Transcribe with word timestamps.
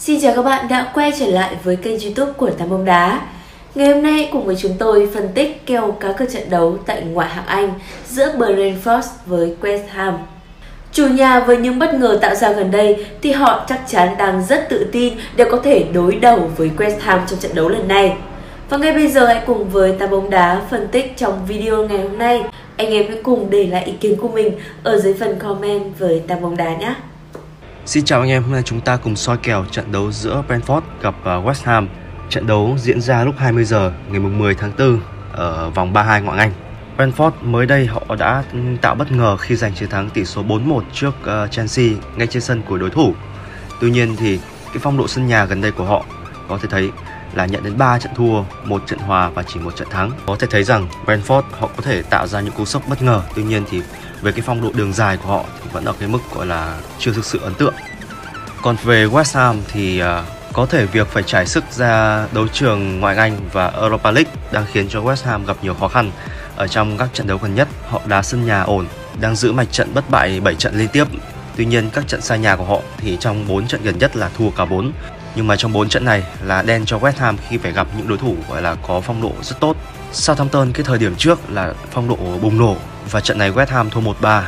Xin 0.00 0.20
chào 0.20 0.34
các 0.36 0.42
bạn 0.42 0.68
đã 0.68 0.90
quay 0.94 1.12
trở 1.18 1.26
lại 1.26 1.56
với 1.64 1.76
kênh 1.76 2.00
youtube 2.00 2.32
của 2.32 2.50
Tám 2.50 2.70
bóng 2.70 2.84
đá 2.84 3.20
Ngày 3.74 3.92
hôm 3.92 4.02
nay 4.02 4.28
cùng 4.32 4.44
với 4.44 4.56
chúng 4.58 4.76
tôi 4.78 5.08
phân 5.14 5.28
tích 5.34 5.66
kèo 5.66 5.92
cá 5.92 6.12
cược 6.12 6.30
trận 6.30 6.50
đấu 6.50 6.78
tại 6.86 7.02
ngoại 7.02 7.28
hạng 7.28 7.46
Anh 7.46 7.72
giữa 8.06 8.36
Brentford 8.36 9.02
với 9.26 9.56
West 9.62 9.82
Ham 9.88 10.18
Chủ 10.92 11.06
nhà 11.06 11.40
với 11.40 11.56
những 11.56 11.78
bất 11.78 11.94
ngờ 11.94 12.18
tạo 12.22 12.34
ra 12.34 12.52
gần 12.52 12.70
đây 12.70 13.06
thì 13.22 13.32
họ 13.32 13.64
chắc 13.68 13.80
chắn 13.86 14.16
đang 14.18 14.42
rất 14.48 14.68
tự 14.68 14.86
tin 14.92 15.14
để 15.36 15.44
có 15.50 15.60
thể 15.64 15.84
đối 15.92 16.14
đầu 16.14 16.50
với 16.56 16.70
West 16.78 16.98
Ham 17.00 17.20
trong 17.26 17.38
trận 17.38 17.54
đấu 17.54 17.68
lần 17.68 17.88
này. 17.88 18.16
Và 18.68 18.76
ngay 18.76 18.92
bây 18.92 19.08
giờ 19.08 19.26
hãy 19.26 19.42
cùng 19.46 19.68
với 19.68 19.92
Tám 19.92 20.10
bóng 20.10 20.30
đá 20.30 20.60
phân 20.70 20.88
tích 20.88 21.16
trong 21.16 21.46
video 21.46 21.88
ngày 21.88 21.98
hôm 21.98 22.18
nay. 22.18 22.42
Anh 22.76 22.90
em 22.90 23.04
hãy 23.08 23.20
cùng 23.22 23.50
để 23.50 23.66
lại 23.66 23.84
ý 23.84 23.92
kiến 23.92 24.16
của 24.16 24.28
mình 24.28 24.52
ở 24.82 25.00
dưới 25.00 25.14
phần 25.14 25.38
comment 25.38 25.98
với 25.98 26.22
Tám 26.28 26.42
bóng 26.42 26.56
đá 26.56 26.76
nhé. 26.76 26.94
Xin 27.86 28.04
chào 28.04 28.20
anh 28.20 28.30
em, 28.30 28.42
hôm 28.42 28.52
nay 28.52 28.62
chúng 28.64 28.80
ta 28.80 28.96
cùng 28.96 29.16
soi 29.16 29.36
kèo 29.36 29.64
trận 29.70 29.92
đấu 29.92 30.12
giữa 30.12 30.42
Brentford 30.48 30.80
gặp 31.02 31.14
à, 31.24 31.34
West 31.34 31.64
Ham. 31.64 31.88
Trận 32.28 32.46
đấu 32.46 32.76
diễn 32.78 33.00
ra 33.00 33.24
lúc 33.24 33.34
20 33.38 33.64
giờ 33.64 33.92
ngày 34.08 34.20
10 34.20 34.54
tháng 34.54 34.72
4 34.78 35.00
ở 35.32 35.70
vòng 35.70 35.92
32 35.92 36.22
ngoại 36.22 36.38
Anh. 36.38 36.52
Brentford 36.96 37.30
mới 37.40 37.66
đây 37.66 37.86
họ 37.86 38.02
đã 38.18 38.44
tạo 38.82 38.94
bất 38.94 39.12
ngờ 39.12 39.36
khi 39.36 39.56
giành 39.56 39.74
chiến 39.74 39.88
thắng 39.88 40.10
tỷ 40.10 40.24
số 40.24 40.42
4-1 40.42 40.82
trước 40.92 41.26
à, 41.26 41.46
Chelsea 41.46 41.86
ngay 42.16 42.26
trên 42.26 42.42
sân 42.42 42.62
của 42.68 42.78
đối 42.78 42.90
thủ. 42.90 43.14
Tuy 43.80 43.90
nhiên 43.90 44.16
thì 44.16 44.38
cái 44.66 44.78
phong 44.80 44.96
độ 44.96 45.08
sân 45.08 45.26
nhà 45.26 45.44
gần 45.44 45.60
đây 45.60 45.72
của 45.72 45.84
họ 45.84 46.04
có 46.48 46.58
thể 46.58 46.68
thấy 46.70 46.90
là 47.34 47.46
nhận 47.46 47.64
đến 47.64 47.78
3 47.78 47.98
trận 47.98 48.12
thua, 48.16 48.42
một 48.64 48.82
trận 48.86 48.98
hòa 48.98 49.30
và 49.30 49.42
chỉ 49.42 49.60
một 49.60 49.76
trận 49.76 49.88
thắng. 49.90 50.10
Có 50.26 50.36
thể 50.36 50.46
thấy 50.50 50.64
rằng 50.64 50.88
Brentford 51.06 51.42
họ 51.52 51.68
có 51.76 51.82
thể 51.82 52.02
tạo 52.02 52.26
ra 52.26 52.40
những 52.40 52.54
cú 52.54 52.64
sốc 52.64 52.82
bất 52.88 53.02
ngờ. 53.02 53.22
Tuy 53.34 53.42
nhiên 53.42 53.64
thì 53.70 53.82
về 54.22 54.32
cái 54.32 54.40
phong 54.46 54.62
độ 54.62 54.70
đường 54.74 54.92
dài 54.92 55.16
của 55.16 55.28
họ 55.28 55.44
thì 55.62 55.70
vẫn 55.72 55.84
ở 55.84 55.92
cái 56.00 56.08
mức 56.08 56.18
gọi 56.34 56.46
là 56.46 56.78
chưa 56.98 57.12
thực 57.12 57.24
sự 57.24 57.40
ấn 57.42 57.54
tượng. 57.54 57.74
Còn 58.62 58.76
về 58.84 59.06
West 59.06 59.38
Ham 59.38 59.60
thì 59.68 60.00
à, 60.00 60.24
có 60.52 60.66
thể 60.66 60.86
việc 60.86 61.08
phải 61.08 61.22
trải 61.22 61.46
sức 61.46 61.64
ra 61.70 62.26
đấu 62.32 62.48
trường 62.48 63.00
ngoại 63.00 63.16
Anh 63.16 63.36
và 63.52 63.68
Europa 63.68 64.10
League 64.10 64.32
đang 64.52 64.64
khiến 64.72 64.88
cho 64.88 65.00
West 65.00 65.26
Ham 65.26 65.46
gặp 65.46 65.56
nhiều 65.62 65.74
khó 65.74 65.88
khăn 65.88 66.10
ở 66.56 66.66
trong 66.66 66.98
các 66.98 67.08
trận 67.12 67.26
đấu 67.26 67.38
gần 67.42 67.54
nhất. 67.54 67.68
Họ 67.88 68.00
đá 68.06 68.22
sân 68.22 68.46
nhà 68.46 68.62
ổn, 68.62 68.86
đang 69.20 69.36
giữ 69.36 69.52
mạch 69.52 69.72
trận 69.72 69.94
bất 69.94 70.10
bại 70.10 70.40
7 70.40 70.54
trận 70.54 70.74
liên 70.78 70.88
tiếp. 70.88 71.04
Tuy 71.56 71.64
nhiên 71.64 71.90
các 71.90 72.08
trận 72.08 72.20
xa 72.20 72.36
nhà 72.36 72.56
của 72.56 72.64
họ 72.64 72.80
thì 72.98 73.16
trong 73.20 73.48
4 73.48 73.66
trận 73.66 73.82
gần 73.82 73.98
nhất 73.98 74.16
là 74.16 74.30
thua 74.38 74.50
cả 74.50 74.64
4. 74.64 74.92
Nhưng 75.34 75.46
mà 75.46 75.56
trong 75.56 75.72
4 75.72 75.88
trận 75.88 76.04
này 76.04 76.24
là 76.44 76.62
đen 76.62 76.84
cho 76.86 76.98
West 76.98 77.12
Ham 77.18 77.36
khi 77.48 77.58
phải 77.58 77.72
gặp 77.72 77.86
những 77.96 78.08
đối 78.08 78.18
thủ 78.18 78.36
gọi 78.50 78.62
là 78.62 78.74
có 78.74 79.00
phong 79.00 79.22
độ 79.22 79.32
rất 79.42 79.60
tốt. 79.60 79.76
Southampton 80.12 80.72
cái 80.72 80.84
thời 80.84 80.98
điểm 80.98 81.14
trước 81.16 81.50
là 81.50 81.74
phong 81.90 82.08
độ 82.08 82.16
bùng 82.42 82.58
nổ 82.58 82.76
và 83.10 83.20
trận 83.20 83.38
này 83.38 83.52
West 83.52 83.66
Ham 83.66 83.90
thua 83.90 84.00
1-3 84.00 84.42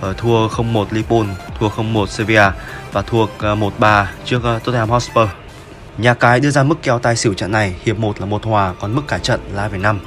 ờ, 0.00 0.14
thua 0.16 0.48
0-1 0.48 0.86
Liverpool, 0.90 1.26
thua 1.58 1.68
0-1 1.68 2.06
Sevilla 2.06 2.52
và 2.92 3.02
thua 3.02 3.26
ờ, 3.38 3.54
1-3 3.54 4.04
trước 4.24 4.40
ờ, 4.42 4.58
Tottenham 4.58 4.90
Hotspur. 4.90 5.28
Nhà 5.98 6.14
cái 6.14 6.40
đưa 6.40 6.50
ra 6.50 6.62
mức 6.62 6.82
kèo 6.82 6.98
tài 6.98 7.16
xỉu 7.16 7.34
trận 7.34 7.52
này, 7.52 7.74
hiệp 7.84 7.98
1 7.98 8.20
là 8.20 8.26
một 8.26 8.44
hòa, 8.44 8.74
còn 8.80 8.94
mức 8.94 9.02
cả 9.08 9.18
trận 9.18 9.40
là 9.52 9.68
2,5. 9.68 9.98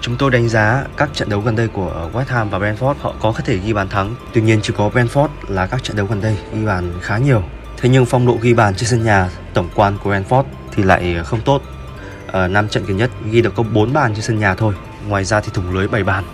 Chúng 0.00 0.16
tôi 0.16 0.30
đánh 0.30 0.48
giá 0.48 0.84
các 0.96 1.10
trận 1.14 1.28
đấu 1.28 1.40
gần 1.40 1.56
đây 1.56 1.68
của 1.68 2.10
West 2.12 2.24
Ham 2.28 2.50
và 2.50 2.58
Brentford 2.58 2.94
họ 3.00 3.14
có 3.22 3.32
thể 3.44 3.58
ghi 3.58 3.72
bàn 3.72 3.88
thắng. 3.88 4.14
Tuy 4.32 4.42
nhiên 4.42 4.60
chỉ 4.62 4.72
có 4.76 4.90
Brentford 4.94 5.28
là 5.48 5.66
các 5.66 5.84
trận 5.84 5.96
đấu 5.96 6.06
gần 6.06 6.20
đây 6.20 6.36
ghi 6.54 6.64
bàn 6.66 6.92
khá 7.00 7.18
nhiều. 7.18 7.42
Thế 7.76 7.88
nhưng 7.88 8.06
phong 8.06 8.26
độ 8.26 8.38
ghi 8.42 8.54
bàn 8.54 8.74
trên 8.74 8.88
sân 8.88 9.04
nhà 9.04 9.30
tổng 9.54 9.68
quan 9.74 9.98
của 10.02 10.10
Brentford 10.14 10.44
thì 10.72 10.82
lại 10.82 11.16
không 11.24 11.40
tốt. 11.40 11.62
Ờ, 12.32 12.40
năm 12.40 12.52
5 12.52 12.68
trận 12.68 12.84
gần 12.86 12.96
nhất 12.96 13.10
ghi 13.30 13.42
được 13.42 13.54
có 13.54 13.62
4 13.62 13.92
bàn 13.92 14.12
trên 14.14 14.22
sân 14.22 14.38
nhà 14.38 14.54
thôi. 14.54 14.74
Ngoài 15.08 15.24
ra 15.24 15.40
thì 15.40 15.50
thủng 15.54 15.72
lưới 15.74 15.88
7 15.88 16.04
bàn. 16.04 16.24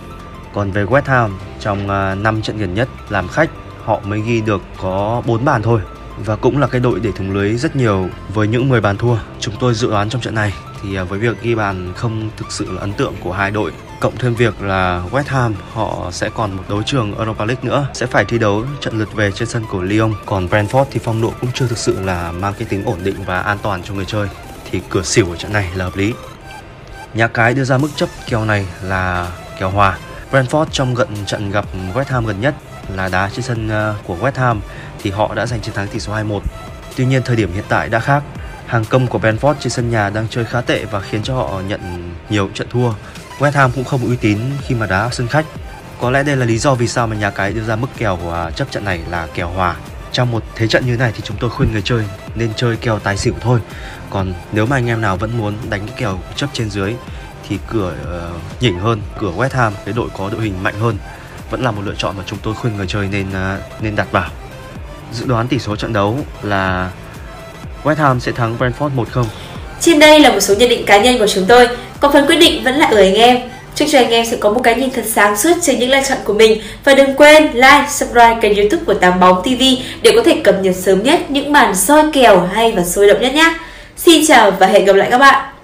Còn 0.53 0.71
về 0.71 0.85
West 0.85 1.01
Ham, 1.05 1.37
trong 1.59 1.89
ờ, 1.89 2.15
5 2.15 2.41
trận 2.41 2.57
gần 2.57 2.73
nhất 2.73 2.89
làm 3.09 3.27
khách, 3.27 3.49
họ 3.83 3.99
mới 4.03 4.21
ghi 4.21 4.41
được 4.41 4.61
có 4.77 5.21
4 5.25 5.45
bàn 5.45 5.61
thôi 5.61 5.81
và 6.25 6.35
cũng 6.35 6.57
là 6.57 6.67
cái 6.67 6.81
đội 6.81 6.99
để 6.99 7.11
thủng 7.11 7.31
lưới 7.31 7.53
rất 7.53 7.75
nhiều 7.75 8.09
với 8.33 8.47
những 8.47 8.69
10 8.69 8.81
bàn 8.81 8.97
thua. 8.97 9.15
Chúng 9.39 9.55
tôi 9.59 9.73
dự 9.73 9.89
đoán 9.89 10.09
trong 10.09 10.21
trận 10.21 10.35
này 10.35 10.53
thì 10.81 10.95
ờ, 10.95 11.05
với 11.05 11.19
việc 11.19 11.41
ghi 11.41 11.55
bàn 11.55 11.93
không 11.95 12.29
thực 12.37 12.51
sự 12.51 12.71
là 12.71 12.81
ấn 12.81 12.93
tượng 12.93 13.13
của 13.23 13.31
hai 13.31 13.51
đội, 13.51 13.71
cộng 13.99 14.17
thêm 14.17 14.35
việc 14.35 14.61
là 14.61 15.03
West 15.11 15.23
Ham, 15.27 15.53
họ 15.73 16.09
sẽ 16.11 16.29
còn 16.29 16.51
một 16.51 16.63
đấu 16.69 16.83
trường 16.83 17.15
Europa 17.17 17.45
League 17.45 17.63
nữa, 17.63 17.87
sẽ 17.93 18.05
phải 18.05 18.25
thi 18.25 18.37
đấu 18.37 18.63
trận 18.81 18.99
lượt 18.99 19.13
về 19.15 19.31
trên 19.31 19.47
sân 19.47 19.63
của 19.71 19.81
Lyon 19.81 20.13
còn 20.25 20.47
Brentford 20.47 20.85
thì 20.91 20.99
phong 21.03 21.21
độ 21.21 21.33
cũng 21.41 21.49
chưa 21.53 21.67
thực 21.67 21.77
sự 21.77 22.01
là 22.01 22.31
mang 22.31 22.53
cái 22.59 22.67
tính 22.69 22.85
ổn 22.85 22.99
định 23.03 23.15
và 23.25 23.39
an 23.39 23.57
toàn 23.61 23.83
cho 23.83 23.93
người 23.93 24.05
chơi 24.05 24.27
thì 24.71 24.81
cửa 24.89 25.03
xỉu 25.03 25.29
ở 25.29 25.35
trận 25.35 25.53
này 25.53 25.69
là 25.75 25.85
hợp 25.85 25.95
lý 25.95 26.13
nhà 27.13 27.27
cái 27.27 27.53
đưa 27.53 27.63
ra 27.63 27.77
mức 27.77 27.89
chấp 27.95 28.09
kèo 28.27 28.45
này 28.45 28.65
là 28.83 29.31
kèo 29.59 29.69
hòa 29.69 29.97
Brentford 30.31 30.65
trong 30.71 30.93
gần 30.93 31.07
trận 31.25 31.51
gặp 31.51 31.65
West 31.93 32.05
Ham 32.07 32.25
gần 32.25 32.41
nhất 32.41 32.55
là 32.95 33.09
đá 33.09 33.29
trên 33.33 33.41
sân 33.41 33.69
ờ, 33.69 33.95
của 34.03 34.17
West 34.21 34.31
Ham 34.35 34.61
thì 35.01 35.11
họ 35.11 35.33
đã 35.35 35.45
giành 35.45 35.61
chiến 35.61 35.73
thắng 35.73 35.87
tỷ 35.87 35.99
số 35.99 36.13
2-1. 36.13 36.39
Tuy 36.95 37.05
nhiên 37.05 37.21
thời 37.25 37.35
điểm 37.35 37.53
hiện 37.53 37.63
tại 37.69 37.89
đã 37.89 37.99
khác. 37.99 38.23
Hàng 38.65 38.85
công 38.85 39.07
của 39.07 39.19
Brentford 39.19 39.53
trên 39.59 39.69
sân 39.69 39.89
nhà 39.89 40.09
đang 40.09 40.27
chơi 40.29 40.45
khá 40.45 40.61
tệ 40.61 40.85
và 40.85 41.01
khiến 41.01 41.23
cho 41.23 41.35
họ 41.35 41.61
nhận 41.67 42.11
nhiều 42.29 42.49
trận 42.53 42.67
thua. 42.69 42.91
West 43.39 43.51
Ham 43.51 43.71
cũng 43.75 43.83
không 43.83 44.05
uy 44.05 44.15
tín 44.15 44.39
khi 44.67 44.75
mà 44.75 44.85
đá 44.85 45.09
sân 45.11 45.27
khách. 45.27 45.45
Có 46.01 46.11
lẽ 46.11 46.23
đây 46.23 46.35
là 46.35 46.45
lý 46.45 46.57
do 46.57 46.75
vì 46.75 46.87
sao 46.87 47.07
mà 47.07 47.15
nhà 47.15 47.29
cái 47.29 47.53
đưa 47.53 47.63
ra 47.63 47.75
mức 47.75 47.87
kèo 47.97 48.17
của 48.21 48.51
chấp 48.55 48.71
trận 48.71 48.85
này 48.85 49.01
là 49.09 49.27
kèo 49.33 49.49
hòa. 49.49 49.75
Trong 50.11 50.31
một 50.31 50.43
thế 50.55 50.67
trận 50.67 50.85
như 50.85 50.97
này 50.97 51.11
thì 51.15 51.21
chúng 51.23 51.37
tôi 51.39 51.49
khuyên 51.49 51.71
người 51.71 51.81
chơi 51.81 52.03
nên 52.35 52.53
chơi 52.55 52.75
kèo 52.75 52.99
tài 52.99 53.17
xỉu 53.17 53.33
thôi. 53.41 53.59
Còn 54.09 54.33
nếu 54.51 54.65
mà 54.65 54.77
anh 54.77 54.87
em 54.87 55.01
nào 55.01 55.17
vẫn 55.17 55.37
muốn 55.37 55.53
đánh 55.69 55.81
cái 55.87 55.95
kèo 55.97 56.19
chấp 56.35 56.49
trên 56.53 56.69
dưới 56.69 56.95
thì 57.49 57.57
cửa 57.67 57.93
uh, 58.03 58.61
nhỉnh 58.61 58.79
hơn, 58.79 59.01
cửa 59.19 59.31
West 59.37 59.57
Ham 59.57 59.73
cái 59.85 59.93
đội 59.93 60.09
có 60.17 60.29
đội 60.29 60.41
hình 60.41 60.63
mạnh 60.63 60.79
hơn 60.79 60.97
vẫn 61.49 61.61
là 61.61 61.71
một 61.71 61.81
lựa 61.85 61.95
chọn 61.97 62.17
mà 62.17 62.23
chúng 62.25 62.39
tôi 62.43 62.53
khuyên 62.53 62.77
người 62.77 62.87
chơi 62.87 63.07
nên 63.11 63.27
uh, 63.29 63.81
nên 63.81 63.95
đặt 63.95 64.11
vào. 64.11 64.29
Dự 65.13 65.25
đoán 65.25 65.47
tỷ 65.47 65.59
số 65.59 65.75
trận 65.75 65.93
đấu 65.93 66.17
là 66.43 66.91
West 67.83 67.95
Ham 67.95 68.19
sẽ 68.19 68.31
thắng 68.31 68.57
Brentford 68.57 68.95
1-0. 68.95 69.25
Trên 69.79 69.99
đây 69.99 70.19
là 70.19 70.31
một 70.31 70.39
số 70.39 70.55
nhận 70.55 70.69
định 70.69 70.85
cá 70.85 71.01
nhân 71.01 71.19
của 71.19 71.27
chúng 71.27 71.45
tôi, 71.45 71.67
còn 71.99 72.13
phần 72.13 72.27
quyết 72.27 72.35
định 72.35 72.63
vẫn 72.63 72.75
là 72.75 72.87
ở 72.87 72.97
anh 72.97 73.13
em. 73.13 73.37
Chúc 73.79 73.89
cho 73.91 73.99
anh 73.99 74.09
em 74.09 74.25
sẽ 74.25 74.37
có 74.39 74.49
một 74.49 74.61
cái 74.63 74.75
nhìn 74.75 74.89
thật 74.91 75.05
sáng 75.05 75.37
suốt 75.37 75.51
trên 75.61 75.79
những 75.79 75.89
lựa 75.89 76.01
chọn 76.09 76.17
của 76.23 76.33
mình 76.33 76.61
và 76.83 76.93
đừng 76.93 77.15
quên 77.15 77.43
like, 77.53 77.85
subscribe 77.89 78.37
kênh 78.41 78.55
youtube 78.55 78.83
của 78.85 78.93
Tám 78.93 79.19
Bóng 79.19 79.41
TV 79.43 79.63
để 80.01 80.11
có 80.15 80.23
thể 80.25 80.41
cập 80.43 80.55
nhật 80.61 80.75
sớm 80.75 81.03
nhất 81.03 81.31
những 81.31 81.51
màn 81.51 81.75
soi 81.75 82.03
kèo 82.13 82.39
hay 82.53 82.71
và 82.71 82.83
sôi 82.83 83.07
động 83.07 83.21
nhất 83.21 83.33
nhé. 83.33 83.53
Xin 83.97 84.25
chào 84.27 84.51
và 84.51 84.67
hẹn 84.67 84.85
gặp 84.85 84.95
lại 84.95 85.07
các 85.11 85.17
bạn. 85.17 85.58